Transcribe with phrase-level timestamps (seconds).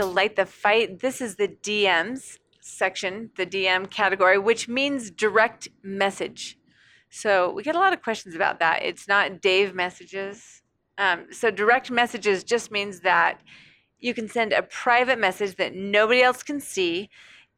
[0.00, 1.00] to Light the Fight.
[1.00, 6.58] This is the DMs section, the DM category, which means direct message.
[7.10, 8.82] So we get a lot of questions about that.
[8.82, 10.62] It's not Dave messages.
[10.96, 13.42] Um, so direct messages just means that
[13.98, 17.10] you can send a private message that nobody else can see.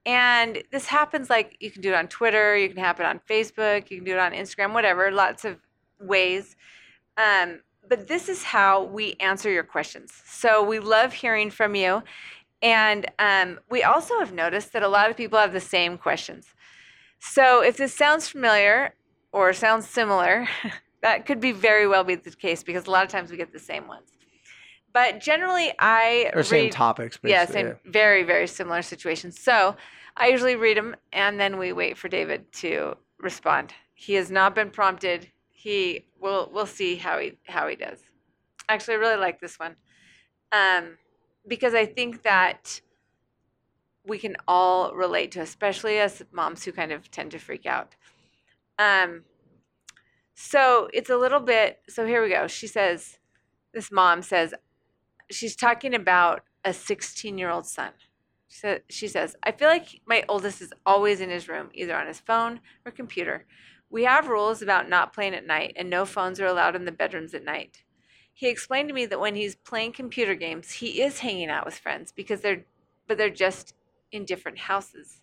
[0.04, 3.88] And this happens like you can do it on Twitter, you can happen on Facebook,
[3.88, 5.59] you can do it on Instagram, whatever, lots of
[6.01, 6.56] ways.
[7.16, 10.12] Um, but this is how we answer your questions.
[10.24, 12.02] So we love hearing from you.
[12.62, 16.46] And um, we also have noticed that a lot of people have the same questions.
[17.18, 18.95] So if this sounds familiar
[19.32, 20.48] or sounds similar,
[21.02, 23.52] that could be very well be the case because a lot of times we get
[23.52, 24.09] the same ones.
[24.92, 27.18] But generally, I or same read- topics.
[27.24, 29.40] yeah, same, very, very similar situations.
[29.40, 29.74] So
[30.16, 33.73] I usually read them and then we wait for David to respond.
[33.95, 35.30] He has not been prompted.
[35.63, 36.51] He will.
[36.52, 38.01] We'll see how he how he does.
[38.68, 39.77] Actually, I really like this one,
[40.51, 40.99] um,
[41.46, 42.80] because I think that
[44.04, 47.95] we can all relate to, especially as moms who kind of tend to freak out.
[48.77, 49.23] Um,
[50.35, 51.80] so it's a little bit.
[51.88, 52.49] So here we go.
[52.49, 53.19] She says,
[53.73, 54.54] this mom says,
[55.30, 57.93] she's talking about a 16 year old son.
[58.49, 61.95] She, sa- she says, I feel like my oldest is always in his room, either
[61.97, 63.47] on his phone or computer.
[63.93, 66.93] We have rules about not playing at night, and no phones are allowed in the
[66.93, 67.84] bedrooms at night.
[68.32, 71.78] He explained to me that when he's playing computer games, he is hanging out with
[71.78, 72.65] friends because they're,
[73.06, 73.75] but they're just
[74.10, 75.20] in different houses.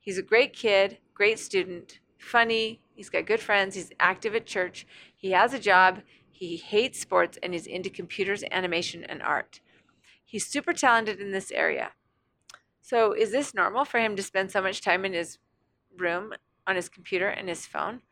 [0.00, 2.80] He's a great kid, great student, funny.
[2.96, 3.76] He's got good friends.
[3.76, 4.84] He's active at church.
[5.16, 6.00] He has a job.
[6.28, 9.60] He hates sports and is into computers, animation, and art.
[10.24, 11.92] He's super talented in this area.
[12.80, 15.38] So, is this normal for him to spend so much time in his
[15.96, 16.32] room
[16.66, 18.02] on his computer and his phone?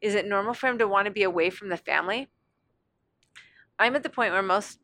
[0.00, 2.28] Is it normal for him to want to be away from the family?
[3.78, 4.80] I'm at the point where most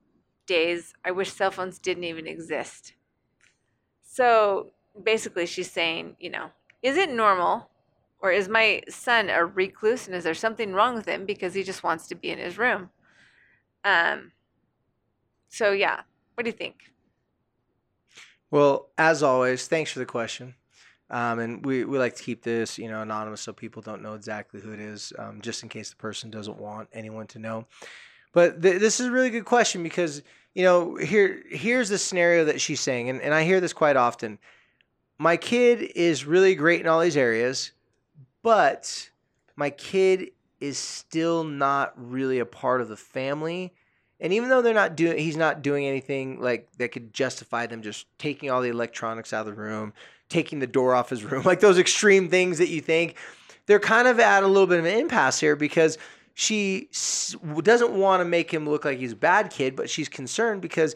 [0.47, 2.95] days I wish cell phones didn't even exist.
[4.03, 6.51] So, basically, she's saying, you know,
[6.83, 7.71] is it normal
[8.21, 11.63] or is my son a recluse and is there something wrong with him because he
[11.63, 12.91] just wants to be in his room?
[13.85, 14.33] Um,
[15.49, 16.03] so, yeah,
[16.35, 16.93] what do you think?
[18.51, 20.55] Well, as always, thanks for the question.
[21.11, 24.15] Um, and we, we like to keep this, you know, anonymous so people don't know
[24.15, 27.67] exactly who it is, um, just in case the person doesn't want anyone to know.
[28.33, 30.23] But th- this is a really good question because,
[30.55, 33.97] you know, here here's the scenario that she's saying, and, and I hear this quite
[33.97, 34.39] often.
[35.19, 37.73] My kid is really great in all these areas,
[38.43, 39.11] but
[39.57, 43.75] my kid is still not really a part of the family.
[44.21, 47.83] And even though they're not doing, he's not doing anything like that could justify them
[47.83, 49.93] just taking all the electronics out of the room,
[50.31, 53.17] taking the door off his room, like those extreme things that you think.
[53.67, 55.99] They're kind of at a little bit of an impasse here because
[56.35, 56.89] she
[57.63, 60.95] doesn't want to make him look like he's a bad kid, but she's concerned because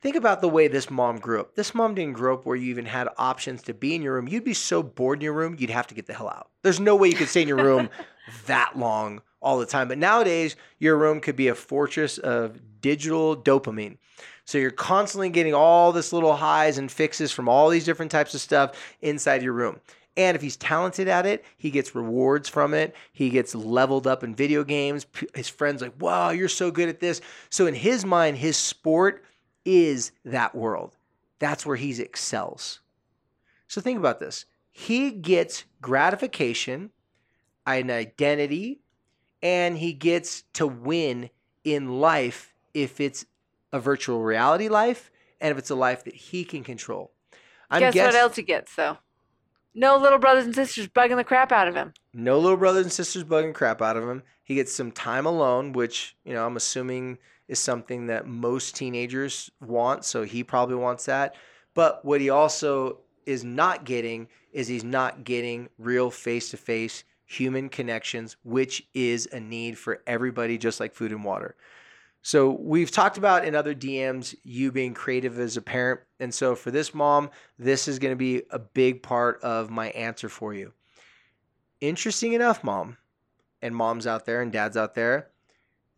[0.00, 1.54] think about the way this mom grew up.
[1.54, 4.28] This mom didn't grow up where you even had options to be in your room.
[4.28, 6.50] You'd be so bored in your room, you'd have to get the hell out.
[6.62, 7.90] There's no way you could stay in your room
[8.46, 9.88] that long all the time.
[9.88, 13.98] But nowadays, your room could be a fortress of digital dopamine.
[14.48, 18.32] So you're constantly getting all this little highs and fixes from all these different types
[18.32, 18.72] of stuff
[19.02, 19.78] inside your room.
[20.16, 22.96] And if he's talented at it, he gets rewards from it.
[23.12, 25.04] He gets leveled up in video games.
[25.34, 27.20] His friends like, "Wow, you're so good at this."
[27.50, 29.22] So in his mind, his sport
[29.66, 30.96] is that world.
[31.40, 32.80] That's where he excels.
[33.66, 34.46] So think about this.
[34.70, 36.90] He gets gratification,
[37.66, 38.80] an identity,
[39.42, 41.28] and he gets to win
[41.64, 43.26] in life if it's
[43.72, 47.12] a virtual reality life and if it's a life that he can control.
[47.70, 48.98] I'm Guess guess- what else he gets, though?
[49.74, 51.92] No little brothers and sisters bugging the crap out of him.
[52.12, 54.22] No little brothers and sisters bugging crap out of him.
[54.42, 59.50] He gets some time alone, which, you know, I'm assuming is something that most teenagers
[59.60, 60.04] want.
[60.04, 61.36] So he probably wants that.
[61.74, 67.04] But what he also is not getting is he's not getting real face to face
[67.24, 71.54] human connections, which is a need for everybody, just like food and water.
[72.22, 76.00] So we've talked about in other DMs you being creative as a parent.
[76.20, 79.90] And so for this mom, this is going to be a big part of my
[79.90, 80.72] answer for you
[81.80, 82.96] interesting enough, mom,
[83.62, 85.30] and moms out there and dads out there,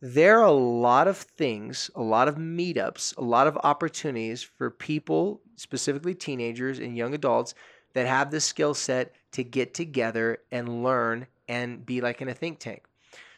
[0.01, 4.71] there are a lot of things, a lot of meetups, a lot of opportunities for
[4.71, 7.55] people, specifically teenagers and young adults,
[7.93, 12.35] that have the skill set to get together and learn and be like in a
[12.35, 12.85] think tank.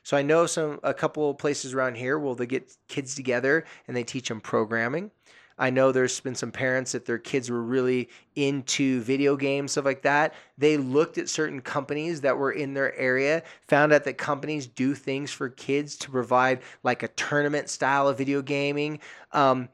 [0.03, 3.65] So I know some a couple of places around here where they get kids together
[3.87, 5.11] and they teach them programming.
[5.59, 9.85] I know there's been some parents that their kids were really into video games, stuff
[9.85, 10.35] like that.
[10.59, 14.95] They looked at certain companies that were in their area, found out that companies do
[14.95, 18.99] things for kids to provide like a tournament style of video gaming.
[19.33, 19.69] Um,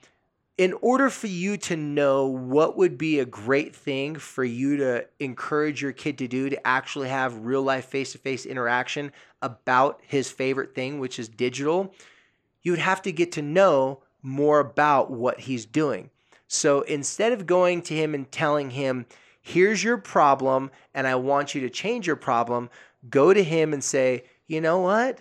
[0.58, 5.06] in order for you to know what would be a great thing for you to
[5.20, 9.12] encourage your kid to do to actually have real life face to face interaction
[9.42, 11.94] about his favorite thing, which is digital,
[12.62, 16.10] you would have to get to know more about what he's doing.
[16.48, 19.06] So instead of going to him and telling him,
[19.40, 22.70] here's your problem and I want you to change your problem,
[23.08, 25.18] go to him and say, you know what?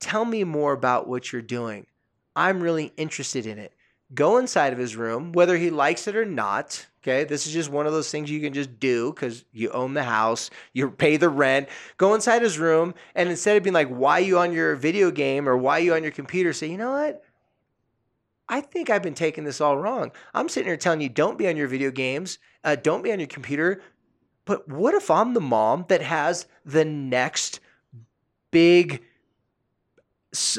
[0.00, 1.86] Tell me more about what you're doing.
[2.34, 3.72] I'm really interested in it.
[4.14, 6.86] Go inside of his room, whether he likes it or not.
[7.02, 9.94] Okay, this is just one of those things you can just do because you own
[9.94, 11.68] the house, you pay the rent.
[11.96, 15.48] Go inside his room, and instead of being like, "Why you on your video game?"
[15.48, 17.22] or "Why you on your computer?" say, "You know what?
[18.48, 20.12] I think I've been taking this all wrong.
[20.32, 23.18] I'm sitting here telling you, don't be on your video games, uh, don't be on
[23.18, 23.82] your computer.
[24.44, 27.58] But what if I'm the mom that has the next
[28.52, 29.02] big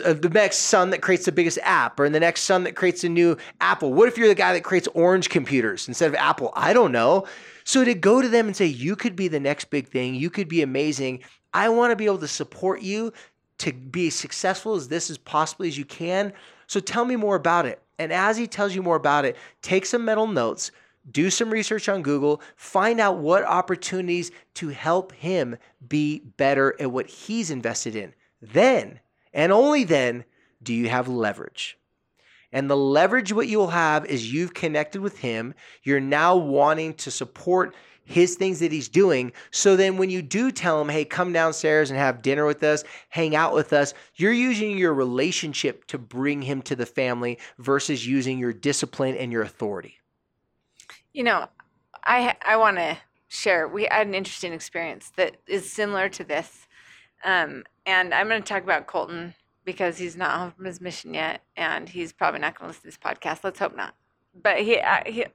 [0.03, 3.03] uh, the next son that creates the biggest app or the next son that creates
[3.03, 3.93] a new Apple?
[3.93, 6.51] What if you're the guy that creates orange computers instead of Apple?
[6.55, 7.25] I don't know.
[7.63, 10.29] So to go to them and say, you could be the next big thing, you
[10.29, 11.21] could be amazing.
[11.53, 13.11] I want to be able to support you
[13.59, 16.33] to be as successful as this as possibly as you can.
[16.67, 17.81] So tell me more about it.
[17.99, 20.71] And as he tells you more about it, take some mental notes,
[21.11, 25.57] do some research on Google, find out what opportunities to help him
[25.87, 28.13] be better at what he's invested in.
[28.41, 28.99] Then
[29.37, 30.25] and only then
[30.61, 31.77] do you have leverage.
[32.51, 35.53] And the leverage what you'll have is you've connected with him.
[35.83, 39.33] You're now wanting to support his things that he's doing.
[39.51, 42.83] So then when you do tell him, hey, come downstairs and have dinner with us,
[43.09, 48.07] hang out with us, you're using your relationship to bring him to the family versus
[48.07, 49.95] using your discipline and your authority.
[51.13, 51.47] You know,
[52.05, 52.97] I I want to
[53.27, 53.67] share.
[53.67, 56.67] We had an interesting experience that is similar to this.
[57.25, 61.13] Um, and I'm going to talk about Colton because he's not home from his mission
[61.13, 63.43] yet, and he's probably not going to listen to this podcast.
[63.43, 63.95] Let's hope not.
[64.39, 65.25] But he uh, he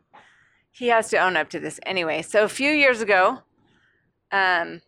[0.71, 2.23] he has to own up to this anyway.
[2.23, 3.41] So a few years ago,
[4.31, 4.83] um,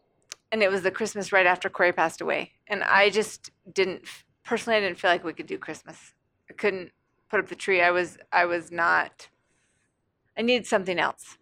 [0.53, 4.03] and it was the Christmas right after Corey passed away, and I just didn't
[4.45, 4.77] personally.
[4.77, 6.13] I didn't feel like we could do Christmas.
[6.49, 6.93] I couldn't
[7.31, 7.81] put up the tree.
[7.81, 9.29] I was I was not.
[10.37, 11.39] I needed something else,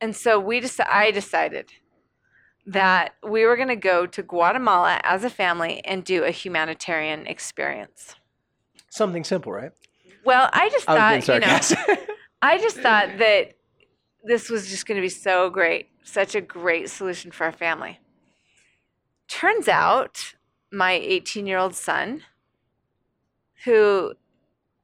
[0.00, 1.70] and so we just I decided
[2.70, 7.26] that we were going to go to Guatemala as a family and do a humanitarian
[7.26, 8.14] experience.
[8.90, 9.72] Something simple, right?
[10.24, 11.96] Well, I just thought, you know,
[12.42, 13.54] I just thought that
[14.22, 17.98] this was just going to be so great, such a great solution for our family.
[19.26, 20.34] Turns out,
[20.70, 22.22] my 18 year old son,
[23.64, 24.14] who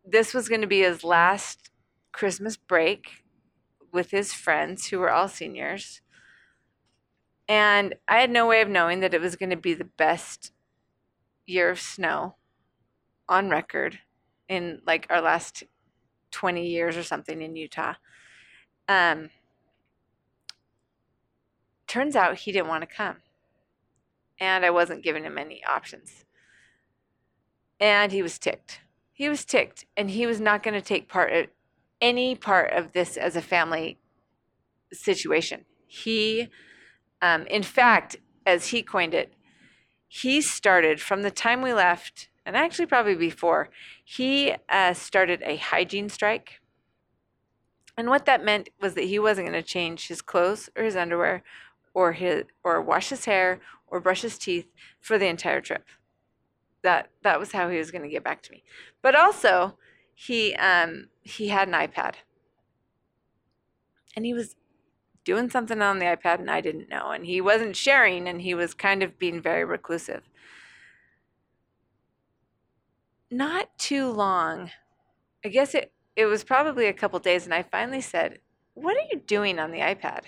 [0.04, 1.70] this was going to be his last
[2.10, 3.24] Christmas break
[3.92, 6.00] with his friends who were all seniors,
[7.48, 10.52] and I had no way of knowing that it was going to be the best
[11.46, 12.36] year of snow
[13.28, 14.00] on record
[14.48, 15.64] in like our last
[16.32, 17.94] 20 years or something in Utah.
[18.88, 19.30] Um,
[21.86, 23.16] turns out he didn't want to come.
[24.38, 26.24] And I wasn't giving him any options.
[27.80, 28.80] And he was ticked.
[29.12, 31.46] He was ticked, and he was not going to take part of
[32.02, 33.98] any part of this as a family
[34.92, 35.64] situation.
[35.86, 36.48] He
[37.22, 39.34] um, in fact, as he coined it,
[40.08, 43.70] he started from the time we left, and actually probably before,
[44.04, 46.60] he uh, started a hygiene strike.
[47.96, 50.96] And what that meant was that he wasn't going to change his clothes or his
[50.96, 51.42] underwear
[51.94, 54.66] or his or wash his hair or brush his teeth
[55.00, 55.86] for the entire trip.
[56.82, 58.62] That that was how he was going to get back to me.
[59.02, 59.78] But also,
[60.14, 62.16] he um, he had an iPad,
[64.14, 64.56] and he was
[65.26, 67.10] doing something on the iPad and I didn't know.
[67.10, 70.22] And he wasn't sharing and he was kind of being very reclusive.
[73.30, 74.70] Not too long.
[75.44, 78.38] I guess it, it was probably a couple days, and I finally said,
[78.74, 80.22] What are you doing on the iPad?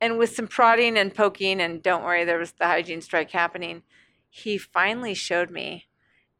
[0.00, 3.82] And with some prodding and poking, and don't worry, there was the hygiene strike happening,
[4.30, 5.86] he finally showed me.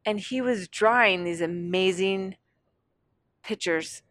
[0.05, 2.35] And he was drawing these amazing
[3.43, 4.01] pictures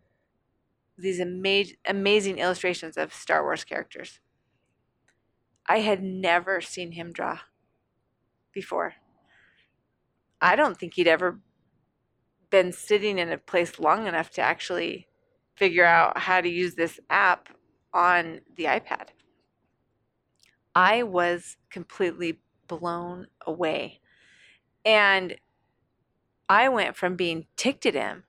[0.98, 4.20] these ama- amazing illustrations of Star Wars characters.
[5.66, 7.40] I had never seen him draw
[8.52, 8.94] before.
[10.40, 11.40] I don't think he'd ever
[12.50, 15.08] been sitting in a place long enough to actually
[15.56, 17.48] figure out how to use this app
[17.92, 19.08] on the iPad.
[20.74, 24.00] I was completely blown away.
[24.84, 25.36] And
[26.48, 28.24] I went from being ticked at him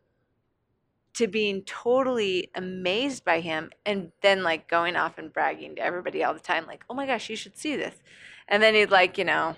[1.17, 6.23] to being totally amazed by him and then like going off and bragging to everybody
[6.23, 7.95] all the time like oh my gosh you should see this
[8.47, 9.55] and then he'd like you know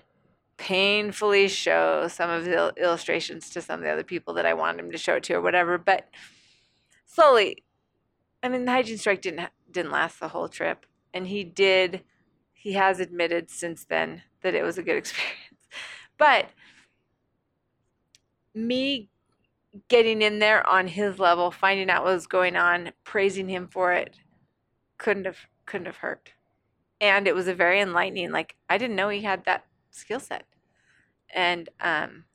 [0.57, 4.79] painfully show some of the illustrations to some of the other people that i wanted
[4.79, 6.09] him to show it to or whatever but
[7.09, 7.63] slowly.
[8.41, 12.03] I mean, the hygiene strike didn't didn't last the whole trip, and he did.
[12.53, 15.67] He has admitted since then that it was a good experience,
[16.17, 16.49] but
[18.53, 19.09] me
[19.87, 23.93] getting in there on his level, finding out what was going on, praising him for
[23.93, 24.17] it,
[24.97, 26.33] couldn't have couldn't have hurt.
[27.01, 28.31] And it was a very enlightening.
[28.31, 30.45] Like I didn't know he had that skill set,
[31.33, 32.25] and um,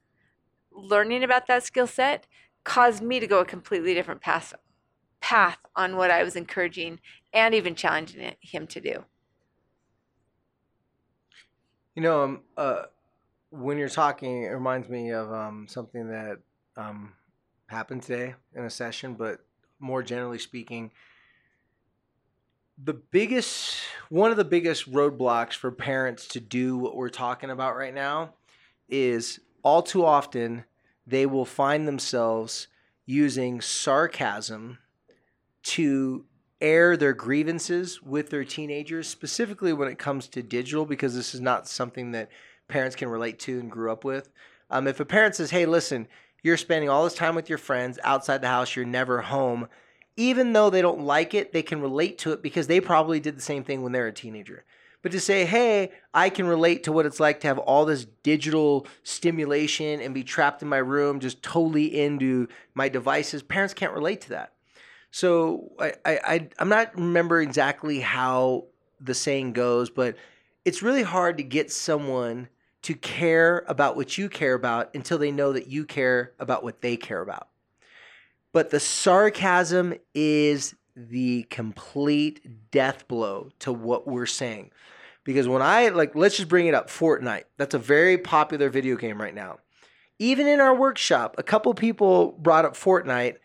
[0.73, 2.27] learning about that skill set
[2.65, 4.55] caused me to go a completely different path
[5.21, 7.01] path on what I was encouraging
[7.33, 9.05] and even challenging it, him to do.
[11.95, 12.83] You know, um, uh,
[13.51, 16.39] when you're talking, it reminds me of um, something that
[16.77, 17.13] um,
[17.75, 19.41] happened today in a session, but
[19.79, 20.91] more generally speaking,
[22.83, 23.77] the biggest,
[24.09, 28.35] one of the biggest roadblocks for parents to do what we're talking about right now
[28.89, 30.65] is all too often
[31.07, 32.69] they will find themselves
[33.07, 34.79] using sarcasm
[35.63, 36.25] to
[36.61, 41.41] air their grievances with their teenagers, specifically when it comes to digital, because this is
[41.41, 42.31] not something that
[42.69, 44.31] parents can relate to and grew up with.
[44.71, 46.09] Um, if a parent says, hey, listen,
[46.45, 49.67] you're spending all this time with your friends outside the house, you're never home,
[50.17, 53.37] even though they don't like it, they can relate to it because they probably did
[53.37, 54.65] the same thing when they were a teenager.
[55.03, 58.07] But to say, hey, I can relate to what it's like to have all this
[58.23, 63.93] digital stimulation and be trapped in my room, just totally into my devices, parents can't
[63.93, 64.53] relate to that.
[65.11, 68.67] So I, I, I'm not remember exactly how
[69.01, 70.17] the saying goes, but
[70.65, 72.49] it's really hard to get someone
[72.85, 76.83] to care about what you care about until they know that you care about what
[76.83, 77.49] they care about.
[78.53, 84.71] But the sarcasm is the complete death blow to what we're saying.
[85.25, 87.45] Because when I like, let's just bring it up Fortnite.
[87.57, 89.61] That's a very popular video game right now.
[90.19, 93.37] Even in our workshop, a couple people brought up Fortnite,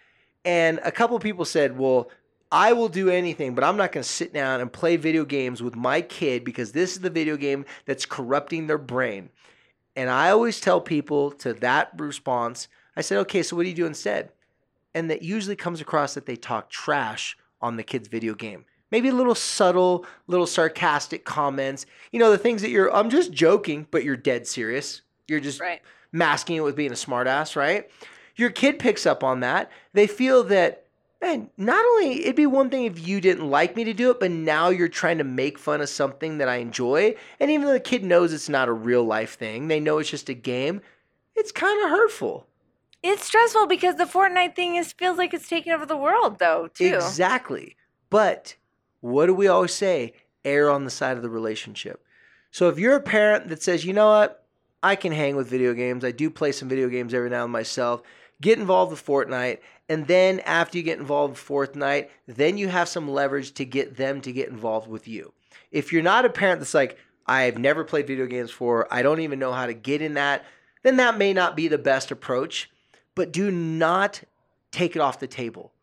[0.44, 2.12] and a couple people said, Well,
[2.52, 5.62] I will do anything, but I'm not going to sit down and play video games
[5.62, 9.30] with my kid because this is the video game that's corrupting their brain.
[9.96, 13.76] And I always tell people to that response, I said, okay, so what do you
[13.76, 14.32] do instead?
[14.96, 18.66] And that usually comes across that they talk trash on the kid's video game.
[18.92, 21.86] Maybe a little subtle, little sarcastic comments.
[22.12, 25.02] You know, the things that you're, I'm just joking, but you're dead serious.
[25.28, 25.82] You're just Right.
[26.12, 27.88] masking it with being a smartass, right?
[28.36, 29.70] Your kid picks up on that.
[29.94, 30.86] They feel that,
[31.22, 34.20] man, not only it'd be one thing if you didn't like me to do it,
[34.20, 37.16] but now you're trying to make fun of something that I enjoy.
[37.40, 40.10] And even though the kid knows it's not a real life thing, they know it's
[40.10, 40.82] just a game,
[41.36, 42.48] it's kind of hurtful.
[43.02, 46.68] It's stressful because the Fortnite thing is feels like it's taking over the world, though.
[46.68, 46.96] Too.
[46.96, 47.78] Exactly.
[48.10, 48.56] But
[49.00, 50.14] what do we always say?
[50.44, 52.04] Err on the side of the relationship.
[52.52, 54.44] So if you're a parent that says, you know what,
[54.82, 57.52] I can hang with video games, I do play some video games every now and
[57.54, 58.02] myself,
[58.42, 62.88] get involved with Fortnite, and then after you get involved with Fortnite, then you have
[62.88, 65.34] some leverage to get them to get involved with you.
[65.72, 69.22] If you're not a parent that's like, I've never played video games before, I don't
[69.22, 70.46] even know how to get in that,
[70.84, 72.70] then that may not be the best approach.
[73.16, 74.24] But do not
[74.72, 75.74] take it off the table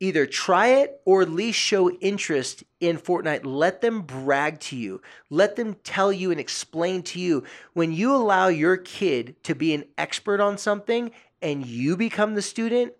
[0.00, 3.44] either try it or at least show interest in Fortnite.
[3.44, 5.00] Let them brag to you.
[5.28, 7.44] Let them tell you and explain to you.
[7.72, 11.10] When you allow your kid to be an expert on something
[11.42, 12.92] and you become the student,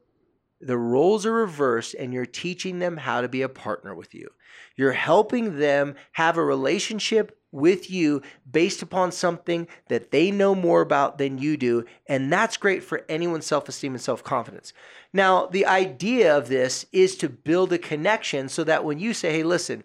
[0.61, 4.29] the roles are reversed and you're teaching them how to be a partner with you.
[4.77, 10.81] You're helping them have a relationship with you based upon something that they know more
[10.81, 11.85] about than you do.
[12.07, 14.73] And that's great for anyone's self esteem and self confidence.
[15.13, 19.33] Now, the idea of this is to build a connection so that when you say,
[19.33, 19.85] hey, listen,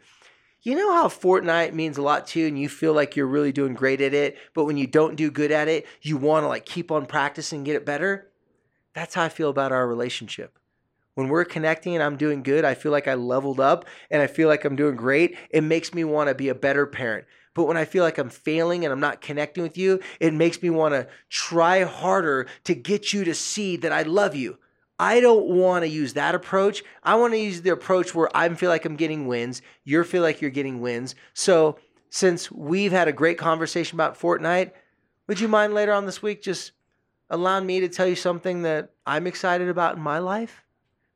[0.62, 3.52] you know how Fortnite means a lot to you and you feel like you're really
[3.52, 6.48] doing great at it, but when you don't do good at it, you want to
[6.48, 8.30] like keep on practicing get it better?
[8.94, 10.60] That's how I feel about our relationship.
[11.16, 14.28] When we're connecting and I'm doing good, I feel like I leveled up and I
[14.28, 15.38] feel like I'm doing great.
[15.52, 17.26] It makes me want to be a better parent.
[17.54, 20.62] But when I feel like I'm failing and I'm not connecting with you, it makes
[20.64, 24.58] me want to try harder to get you to see that I love you.
[25.00, 26.84] I don't want to use that approach.
[27.04, 29.62] I want to use the approach where I feel like I'm getting wins.
[29.84, 31.14] You feel like you're getting wins.
[31.34, 31.78] So,
[32.10, 34.72] since we've had a great conversation about Fortnite,
[35.28, 36.72] would you mind later on this week just
[37.30, 40.64] allowing me to tell you something that I'm excited about in my life?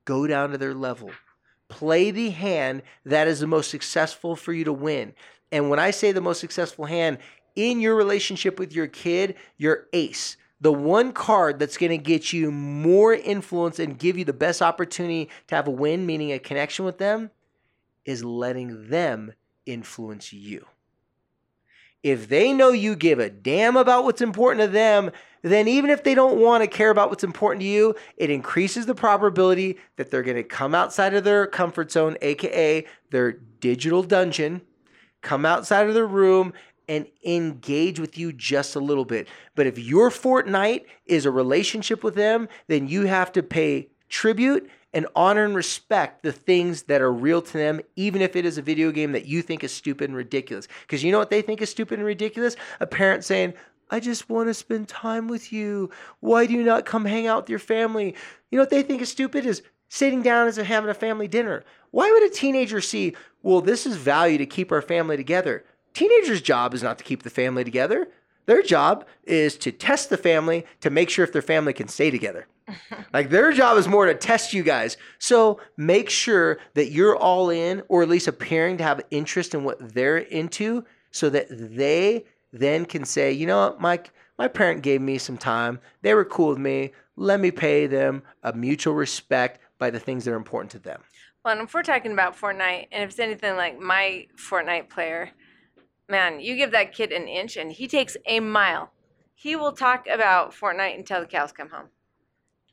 [0.05, 1.11] Go down to their level.
[1.69, 5.13] Play the hand that is the most successful for you to win.
[5.51, 7.17] And when I say the most successful hand
[7.55, 12.33] in your relationship with your kid, your ace the one card that's going to get
[12.33, 16.39] you more influence and give you the best opportunity to have a win, meaning a
[16.39, 17.29] connection with them,
[18.05, 19.33] is letting them
[19.65, 20.65] influence you.
[22.03, 25.11] If they know you give a damn about what's important to them,
[25.41, 28.85] then even if they don't want to care about what's important to you, it increases
[28.85, 34.03] the probability that they're going to come outside of their comfort zone, aka their digital
[34.03, 34.61] dungeon,
[35.21, 36.53] come outside of their room
[36.87, 39.27] and engage with you just a little bit.
[39.55, 44.69] But if your Fortnite is a relationship with them, then you have to pay tribute
[44.93, 48.57] and honor and respect the things that are real to them, even if it is
[48.57, 50.67] a video game that you think is stupid and ridiculous.
[50.81, 52.55] Because you know what they think is stupid and ridiculous?
[52.79, 53.53] A parent saying,
[53.89, 55.89] I just want to spend time with you.
[56.19, 58.15] Why do you not come hang out with your family?
[58.51, 61.63] You know what they think is stupid is sitting down and having a family dinner.
[61.91, 65.63] Why would a teenager see, well, this is value to keep our family together?
[65.93, 68.09] Teenagers' job is not to keep the family together.
[68.45, 72.11] Their job is to test the family to make sure if their family can stay
[72.11, 72.47] together.
[73.13, 74.97] like their job is more to test you guys.
[75.19, 79.63] So make sure that you're all in or at least appearing to have interest in
[79.63, 84.83] what they're into so that they then can say, you know what, Mike, my parent
[84.83, 85.79] gave me some time.
[86.01, 86.91] They were cool with me.
[87.15, 91.01] Let me pay them a mutual respect by the things that are important to them.
[91.43, 95.31] Well, and if we're talking about Fortnite, and if it's anything like my Fortnite player,
[96.09, 98.91] man, you give that kid an inch and he takes a mile.
[99.33, 101.87] He will talk about Fortnite until the cows come home.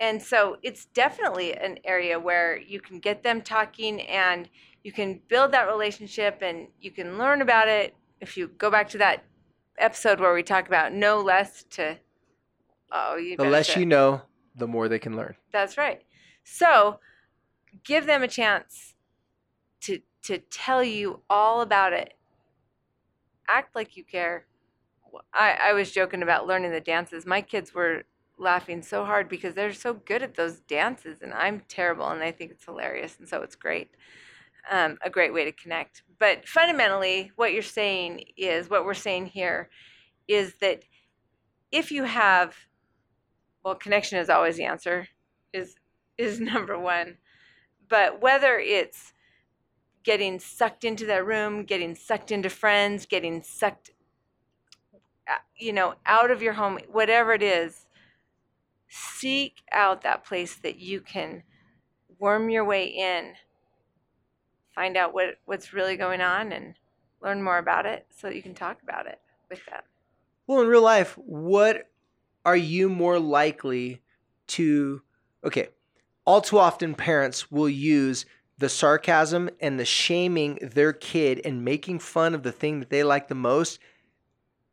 [0.01, 4.49] And so it's definitely an area where you can get them talking and
[4.83, 7.95] you can build that relationship and you can learn about it.
[8.21, 9.25] If you go back to that
[9.79, 11.99] episode where we talk about no less to
[12.93, 14.23] oh you the less you know
[14.55, 15.35] the more they can learn.
[15.53, 16.03] That's right.
[16.45, 17.01] So
[17.83, 18.95] give them a chance
[19.83, 22.15] to to tell you all about it.
[23.49, 24.47] Act like you care.
[25.33, 27.27] I i was joking about learning the dances.
[27.27, 28.05] My kids were
[28.39, 32.33] laughing so hard because they're so good at those dances and i'm terrible and they
[32.33, 33.91] think it's hilarious and so it's great
[34.71, 36.03] um, a great way to connect.
[36.19, 39.69] But fundamentally, what you're saying is what we're saying here
[40.29, 40.85] is that
[41.71, 42.55] if you have,
[43.65, 45.09] well, connection is always the answer,
[45.53, 45.77] is
[46.17, 47.19] is number one.
[47.89, 49.13] But whether it's
[50.05, 53.91] getting sucked into that room, getting sucked into friends, getting sucked,
[55.29, 57.84] uh, you know, out of your home, whatever it is,
[58.89, 61.43] seek out that place that you can
[62.19, 63.35] worm your way in
[64.75, 66.75] find out what what's really going on and
[67.23, 69.83] learn more about it so that you can talk about it with them.
[70.47, 71.89] Well, in real life, what
[72.45, 74.03] are you more likely
[74.49, 75.03] to
[75.45, 75.69] okay,
[76.25, 78.27] all too often parents will use
[78.59, 83.03] the sarcasm and the shaming their kid and making fun of the thing that they
[83.03, 83.79] like the most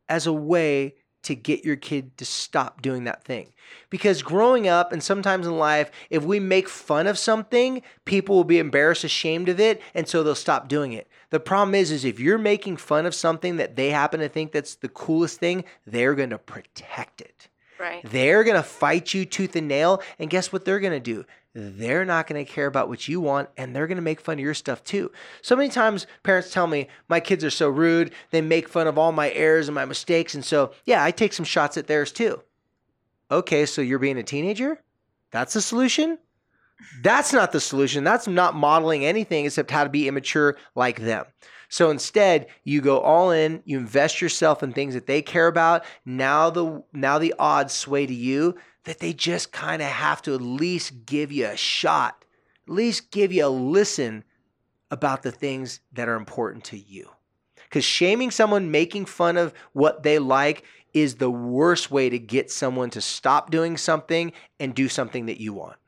[0.08, 3.52] as a way to get your kid to stop doing that thing.
[3.90, 8.44] Because growing up and sometimes in life, if we make fun of something, people will
[8.44, 11.08] be embarrassed, ashamed of it, and so they'll stop doing it.
[11.30, 14.52] The problem is is if you're making fun of something that they happen to think
[14.52, 17.48] that's the coolest thing, they're going to protect it.
[17.78, 18.02] Right.
[18.04, 21.24] They're going to fight you tooth and nail, and guess what they're going to do?
[21.54, 24.38] They're not going to care about what you want and they're going to make fun
[24.38, 25.10] of your stuff too.
[25.42, 28.96] So many times parents tell me my kids are so rude, they make fun of
[28.96, 30.34] all my errors and my mistakes.
[30.34, 32.42] And so, yeah, I take some shots at theirs too.
[33.30, 34.80] Okay, so you're being a teenager?
[35.30, 36.18] That's the solution?
[37.02, 38.04] That's not the solution.
[38.04, 41.24] That's not modeling anything except how to be immature like them.
[41.72, 45.86] So instead, you go all in, you invest yourself in things that they care about.
[46.04, 50.34] Now the now the odds sway to you that they just kind of have to
[50.34, 52.26] at least give you a shot,
[52.68, 54.22] at least give you a listen
[54.90, 57.08] about the things that are important to you.
[57.56, 62.50] Because shaming someone, making fun of what they like, is the worst way to get
[62.50, 65.78] someone to stop doing something and do something that you want.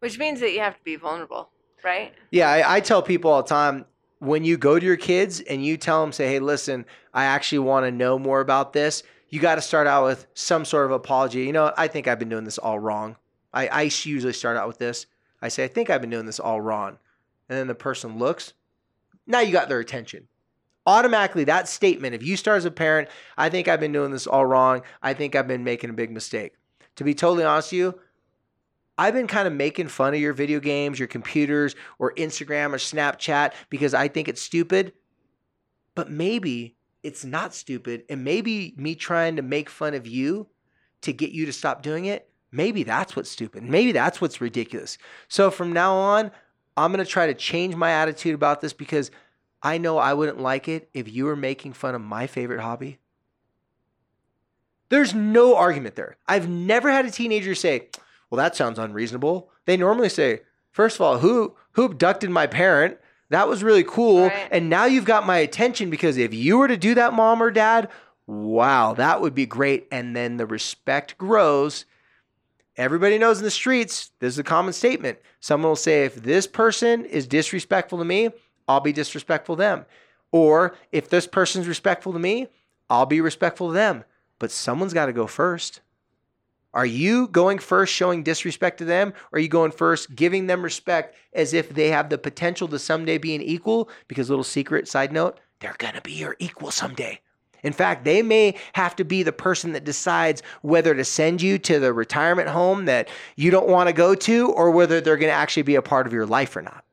[0.00, 1.50] Which means that you have to be vulnerable,
[1.84, 2.12] right?
[2.30, 3.84] Yeah, I, I tell people all the time
[4.18, 7.60] when you go to your kids and you tell them, say, hey, listen, I actually
[7.60, 10.92] want to know more about this you got to start out with some sort of
[10.92, 11.44] apology.
[11.44, 13.16] You know, I think I've been doing this all wrong.
[13.52, 15.06] I, I usually start out with this.
[15.40, 16.98] I say, I think I've been doing this all wrong.
[17.48, 18.54] And then the person looks.
[19.26, 20.28] Now you got their attention.
[20.86, 24.26] Automatically, that statement, if you start as a parent, I think I've been doing this
[24.26, 24.82] all wrong.
[25.02, 26.54] I think I've been making a big mistake.
[26.96, 28.00] To be totally honest with you,
[28.98, 32.78] I've been kind of making fun of your video games, your computers, or Instagram or
[32.78, 34.92] Snapchat because I think it's stupid.
[35.94, 38.02] But maybe it's not stupid.
[38.10, 40.48] And maybe me trying to make fun of you
[41.02, 43.62] to get you to stop doing it, maybe that's what's stupid.
[43.62, 44.98] Maybe that's what's ridiculous.
[45.28, 46.32] So from now on,
[46.76, 49.12] I'm going to try to change my attitude about this because
[49.62, 52.98] I know I wouldn't like it if you were making fun of my favorite hobby.
[54.88, 56.16] There's no argument there.
[56.26, 57.88] I've never had a teenager say,
[58.30, 62.98] "Well, that sounds unreasonable." They normally say, first of all, who who abducted my parent?
[63.30, 64.28] That was really cool.
[64.28, 64.48] Right.
[64.50, 67.50] And now you've got my attention because if you were to do that, mom or
[67.50, 67.88] dad,
[68.26, 69.86] wow, that would be great.
[69.90, 71.84] And then the respect grows.
[72.76, 75.18] Everybody knows in the streets, this is a common statement.
[75.40, 78.30] Someone will say, if this person is disrespectful to me,
[78.68, 79.86] I'll be disrespectful to them.
[80.30, 82.48] Or if this person's respectful to me,
[82.88, 84.04] I'll be respectful to them.
[84.38, 85.80] But someone's got to go first.
[86.78, 89.12] Are you going first, showing disrespect to them?
[89.32, 92.78] Or are you going first, giving them respect as if they have the potential to
[92.78, 93.90] someday be an equal?
[94.06, 97.18] Because, little secret side note, they're going to be your equal someday.
[97.64, 101.58] In fact, they may have to be the person that decides whether to send you
[101.58, 105.30] to the retirement home that you don't want to go to or whether they're going
[105.30, 106.84] to actually be a part of your life or not.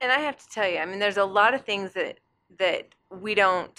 [0.00, 2.20] And I have to tell you, I mean, there's a lot of things that
[2.60, 3.76] that we don't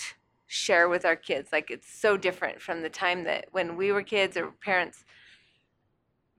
[0.47, 1.49] share with our kids.
[1.51, 5.05] Like it's so different from the time that when we were kids or parents.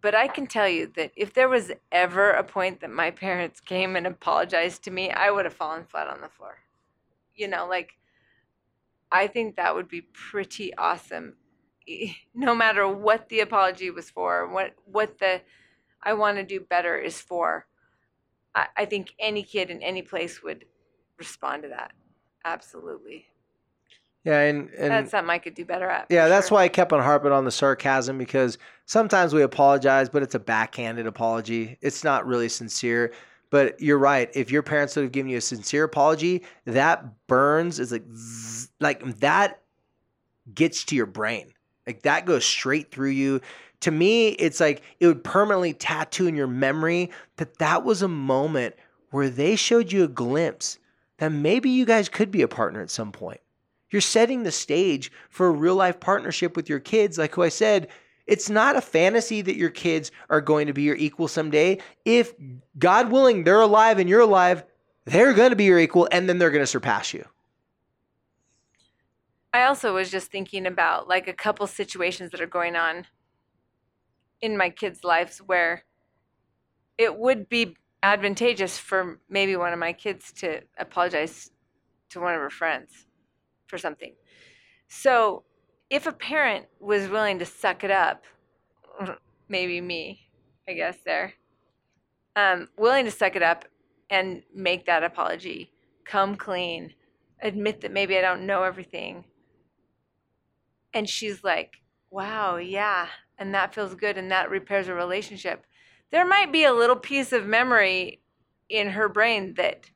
[0.00, 3.60] But I can tell you that if there was ever a point that my parents
[3.60, 6.58] came and apologized to me, I would have fallen flat on the floor
[7.38, 7.96] you know, like
[9.10, 11.36] I think that would be pretty awesome.
[12.34, 15.40] No matter what the apology was for, what what the
[16.02, 17.66] I want to do better is for.
[18.54, 20.66] I, I think any kid in any place would
[21.18, 21.92] respond to that.
[22.44, 23.28] Absolutely.
[24.28, 26.08] Yeah, and, and that's something I could do better at.
[26.10, 26.56] Yeah, that's sure.
[26.56, 30.38] why I kept on harping on the sarcasm because sometimes we apologize, but it's a
[30.38, 31.78] backhanded apology.
[31.80, 33.14] It's not really sincere.
[33.48, 34.28] But you're right.
[34.34, 38.68] If your parents would have given you a sincere apology, that burns is like zzz,
[38.80, 39.62] like that
[40.52, 41.54] gets to your brain.
[41.86, 43.40] Like that goes straight through you.
[43.80, 48.08] To me, it's like it would permanently tattoo in your memory that that was a
[48.08, 48.74] moment
[49.10, 50.78] where they showed you a glimpse
[51.16, 53.40] that maybe you guys could be a partner at some point.
[53.90, 57.18] You're setting the stage for a real life partnership with your kids.
[57.18, 57.88] Like who I said,
[58.26, 61.78] it's not a fantasy that your kids are going to be your equal someday.
[62.04, 62.34] If
[62.78, 64.64] God willing, they're alive and you're alive,
[65.06, 67.24] they're going to be your equal and then they're going to surpass you.
[69.54, 73.06] I also was just thinking about like a couple situations that are going on
[74.42, 75.84] in my kids' lives where
[76.98, 81.50] it would be advantageous for maybe one of my kids to apologize
[82.10, 83.07] to one of her friends
[83.68, 84.14] for something.
[84.88, 85.44] So
[85.90, 88.24] if a parent was willing to suck it up,
[89.48, 90.28] maybe me,
[90.68, 91.34] I guess there,
[92.36, 93.64] um, willing to suck it up
[94.10, 95.72] and make that apology,
[96.04, 96.94] come clean,
[97.42, 99.24] admit that maybe I don't know everything.
[100.94, 101.76] And she's like,
[102.10, 105.64] wow, yeah, and that feels good and that repairs a relationship.
[106.10, 108.22] There might be a little piece of memory
[108.68, 109.90] in her brain that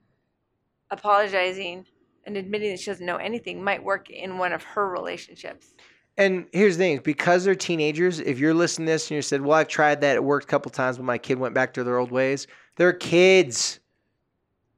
[0.90, 1.86] apologizing
[2.24, 5.74] and admitting that she doesn't know anything might work in one of her relationships.
[6.18, 9.40] And here's the thing, because they're teenagers, if you're listening to this and you said,
[9.40, 11.84] Well, I've tried that, it worked a couple times, but my kid went back to
[11.84, 12.46] their old ways.
[12.76, 13.80] They're kids.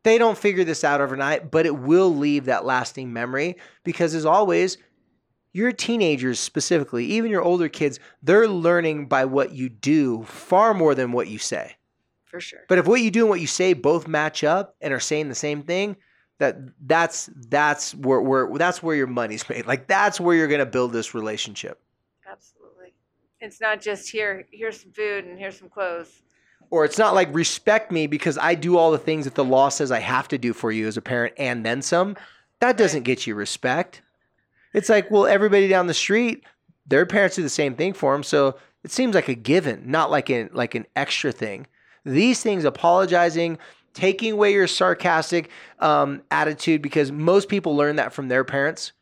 [0.04, 4.26] They don't figure this out overnight, but it will leave that lasting memory because as
[4.26, 4.76] always,
[5.52, 10.94] your teenagers specifically, even your older kids, they're learning by what you do far more
[10.94, 11.76] than what you say.
[12.24, 12.60] For sure.
[12.68, 15.28] But if what you do and what you say both match up and are saying
[15.28, 15.96] the same thing,
[16.44, 19.66] that that's that's where, where that's where your money's made.
[19.66, 21.80] Like that's where you're gonna build this relationship.
[22.30, 22.92] Absolutely.
[23.40, 26.22] It's not just here, here's some food and here's some clothes.
[26.70, 29.68] Or it's not like respect me because I do all the things that the law
[29.68, 32.16] says I have to do for you as a parent and then some.
[32.60, 33.04] That doesn't right.
[33.04, 34.02] get you respect.
[34.72, 36.44] It's like, well, everybody down the street,
[36.86, 40.10] their parents do the same thing for them, so it seems like a given, not
[40.10, 41.66] like an like an extra thing.
[42.04, 43.58] These things, apologizing,
[43.94, 48.92] taking away your sarcastic um, attitude because most people learn that from their parents.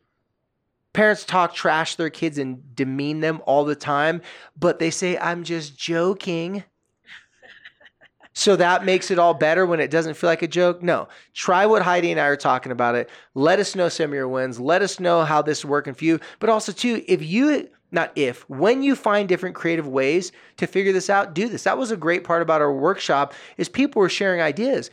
[0.92, 4.20] Parents talk trash their kids and demean them all the time,
[4.58, 6.64] but they say, I'm just joking.
[8.34, 10.82] so that makes it all better when it doesn't feel like a joke.
[10.82, 13.08] No, try what Heidi and I are talking about it.
[13.34, 14.60] Let us know some of your wins.
[14.60, 16.20] Let us know how this is working for you.
[16.38, 20.92] But also, too, if you not if, when you find different creative ways to figure
[20.92, 21.64] this out, do this.
[21.64, 24.90] That was a great part about our workshop is people were sharing ideas.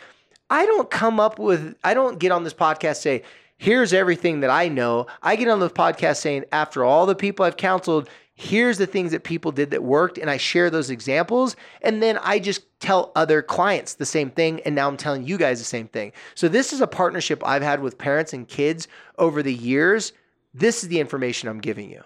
[0.49, 3.23] I don't come up with I don't get on this podcast say,
[3.57, 5.07] here's everything that I know.
[5.21, 9.11] I get on the podcast saying, after all the people I've counseled, here's the things
[9.11, 13.11] that people did that worked and I share those examples and then I just tell
[13.15, 16.13] other clients the same thing and now I'm telling you guys the same thing.
[16.35, 20.13] So this is a partnership I've had with parents and kids over the years.
[20.53, 22.03] This is the information I'm giving you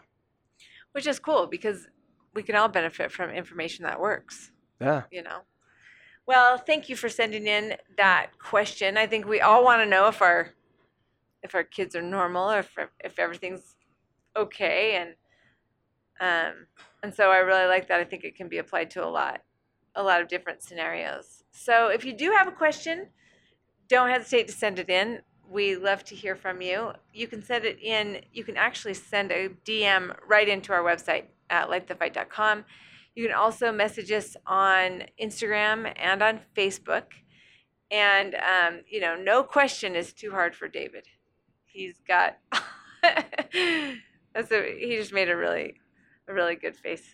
[0.93, 1.88] which is cool because
[2.34, 4.51] we can all benefit from information that works.
[4.79, 5.03] Yeah.
[5.12, 5.39] You know.
[6.25, 8.97] Well, thank you for sending in that question.
[8.97, 10.51] I think we all want to know if our
[11.43, 13.75] if our kids are normal or if if everything's
[14.36, 15.15] okay and
[16.21, 16.67] um
[17.03, 17.99] and so I really like that.
[17.99, 19.41] I think it can be applied to a lot
[19.95, 21.43] a lot of different scenarios.
[21.51, 23.08] So if you do have a question,
[23.88, 25.21] don't hesitate to send it in.
[25.49, 26.93] We love to hear from you.
[27.13, 31.25] You can send it in, you can actually send a DM right into our website
[31.49, 32.65] at lightthefight.com.
[33.15, 37.03] You can also message us on Instagram and on Facebook.
[37.91, 41.06] And, um, you know, no question is too hard for David.
[41.65, 42.38] He's got,
[43.03, 45.75] that's a, he just made a really,
[46.27, 47.13] a really good face.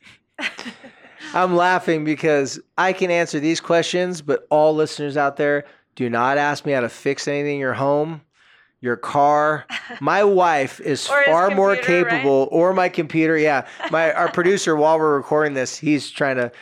[1.34, 5.66] I'm laughing because I can answer these questions, but all listeners out there,
[6.00, 8.22] do not ask me how to fix anything in your home,
[8.80, 9.66] your car.
[10.00, 12.12] My wife is far more computer, right?
[12.12, 13.38] capable, or my computer.
[13.38, 16.54] Yeah, my our producer, while we're recording this, he's trying to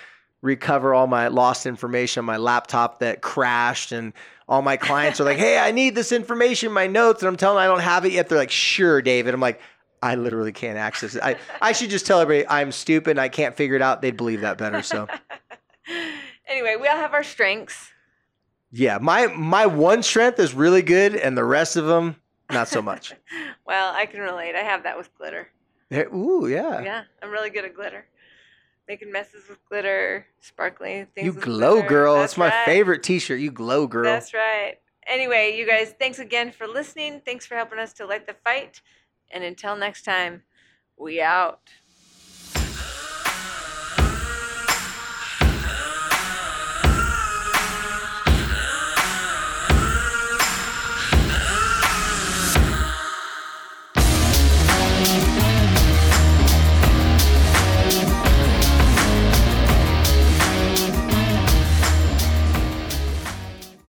[0.41, 4.11] recover all my lost information on my laptop that crashed and.
[4.49, 7.57] All my clients are like, "Hey, I need this information, my notes," and I'm telling
[7.57, 8.29] them I don't have it yet.
[8.29, 9.59] They're like, "Sure, David." I'm like,
[10.01, 11.21] "I literally can't access it.
[11.21, 13.11] I, I should just tell everybody I'm stupid.
[13.11, 14.01] and I can't figure it out.
[14.01, 15.05] They'd believe that better." So.
[16.47, 17.91] anyway, we all have our strengths.
[18.71, 22.17] Yeah, my my one strength is really good, and the rest of them
[22.51, 23.13] not so much.
[23.65, 24.55] Well, I can relate.
[24.55, 25.49] I have that with glitter.
[25.89, 26.81] Hey, Ooh, yeah.
[26.81, 28.05] Yeah, I'm really good at glitter.
[28.87, 31.25] Making messes with glitter, sparkly things.
[31.25, 31.87] You glow, glitter.
[31.89, 32.15] girl.
[32.15, 32.63] That's It's my right.
[32.65, 33.41] favorite T-shirt.
[33.41, 34.05] You glow, girl.
[34.05, 34.75] That's right.
[35.05, 37.21] Anyway, you guys, thanks again for listening.
[37.25, 38.81] Thanks for helping us to light the fight.
[39.31, 40.43] And until next time,
[40.97, 41.59] we out.